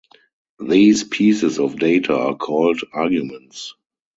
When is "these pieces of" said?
0.59-1.77